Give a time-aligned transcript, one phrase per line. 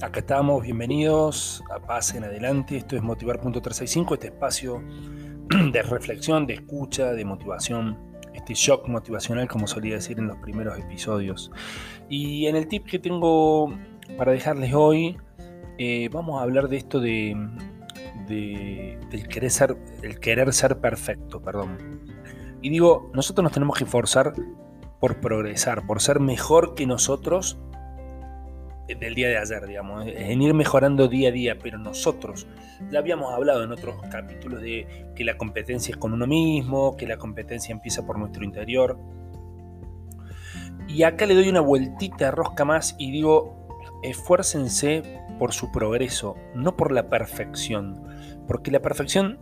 [0.00, 2.76] Acá estamos, bienvenidos a Pasen Adelante.
[2.76, 4.80] Esto es Motivar.365, este espacio
[5.72, 7.98] de reflexión, de escucha, de motivación,
[8.32, 11.50] este shock motivacional, como solía decir en los primeros episodios.
[12.08, 13.76] Y en el tip que tengo
[14.16, 15.16] para dejarles hoy,
[15.78, 17.36] eh, vamos a hablar de esto de,
[18.28, 21.76] del querer ser, el querer ser perfecto, perdón.
[22.62, 24.32] Y digo, nosotros nos tenemos que esforzar
[25.00, 27.58] por progresar, por ser mejor que nosotros
[28.94, 32.46] del día de ayer, digamos, en ir mejorando día a día, pero nosotros
[32.90, 37.06] ya habíamos hablado en otros capítulos de que la competencia es con uno mismo, que
[37.06, 38.98] la competencia empieza por nuestro interior.
[40.88, 43.68] Y acá le doy una vueltita rosca más y digo,
[44.02, 45.02] esfuércense
[45.38, 48.02] por su progreso, no por la perfección,
[48.46, 49.38] porque la perfección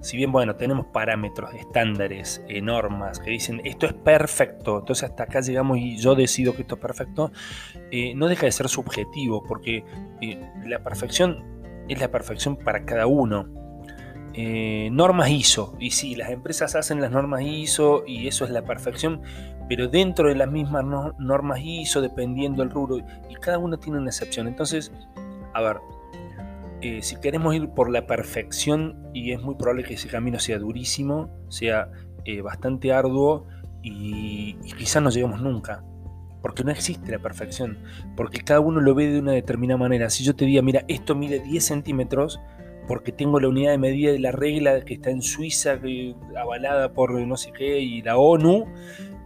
[0.00, 5.24] si bien, bueno, tenemos parámetros, estándares, eh, normas que dicen esto es perfecto, entonces hasta
[5.24, 7.32] acá llegamos y yo decido que esto es perfecto,
[7.90, 9.84] eh, no deja de ser subjetivo, porque
[10.20, 13.48] eh, la perfección es la perfección para cada uno.
[14.90, 19.22] normas ISO, y sí, las empresas hacen las normas ISO y eso es la perfección,
[19.68, 20.84] pero dentro de las mismas
[21.18, 24.46] normas ISO, dependiendo del rubro, y cada uno tiene una excepción.
[24.46, 24.92] Entonces,
[25.54, 25.78] a ver,
[27.02, 31.30] si queremos ir por la perfección, y es muy probable que ese camino sea durísimo,
[31.48, 31.90] sea
[32.24, 33.46] eh, bastante arduo
[33.82, 35.84] y, quizás no lleguemos nunca,
[36.42, 37.78] porque no existe la perfección,
[38.16, 40.10] porque cada uno lo ve de una determinada manera.
[40.10, 42.40] Si yo te diga, mira, esto mide 10 centímetros,
[42.88, 45.78] porque tengo la unidad de medida de la regla que está en Suiza,
[46.36, 48.64] avalada por no sé qué, y la ONU,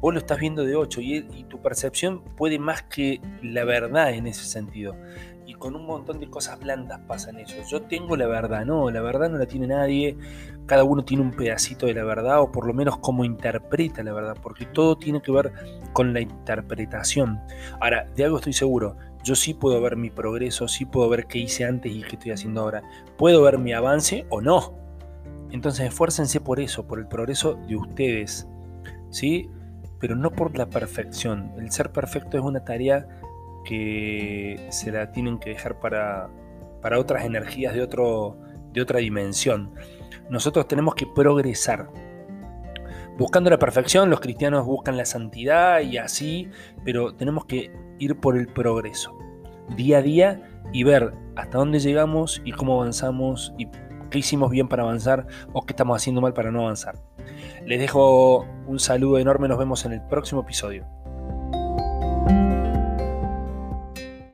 [0.00, 4.12] vos lo estás viendo de 8 y, y, tu percepción puede más que la verdad
[4.12, 4.94] en ese sentido
[5.48, 7.56] y con un montón de cosas blandas pasan eso.
[7.66, 10.14] Yo tengo la verdad, no, la verdad no la tiene nadie,
[10.66, 14.12] cada uno tiene un pedacito de la verdad o por lo menos cómo interpreta la
[14.12, 15.50] verdad, porque todo tiene que ver
[15.94, 17.40] con la interpretación.
[17.80, 21.38] Ahora, de algo estoy seguro, yo sí puedo ver mi progreso, sí puedo ver qué
[21.38, 22.82] hice antes y qué estoy haciendo ahora,
[23.16, 24.74] puedo ver mi avance o no.
[25.50, 28.46] Entonces esfuércense por eso, por el progreso de ustedes,
[29.08, 29.48] ¿sí?
[29.98, 31.52] Pero no por la perfección.
[31.56, 33.08] El ser perfecto es una tarea
[33.68, 36.30] que se la tienen que dejar para,
[36.80, 38.38] para otras energías de, otro,
[38.72, 39.74] de otra dimensión.
[40.30, 41.90] Nosotros tenemos que progresar.
[43.18, 46.48] Buscando la perfección, los cristianos buscan la santidad y así,
[46.82, 49.18] pero tenemos que ir por el progreso,
[49.76, 53.68] día a día, y ver hasta dónde llegamos y cómo avanzamos y
[54.08, 56.98] qué hicimos bien para avanzar o qué estamos haciendo mal para no avanzar.
[57.66, 60.86] Les dejo un saludo enorme, nos vemos en el próximo episodio.